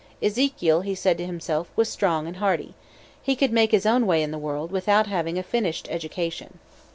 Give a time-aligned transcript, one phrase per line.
[0.19, 2.73] Ezekiel, he said to himself, was strong and hearty.
[3.21, 6.57] He could make his own way in the world without having a finished education.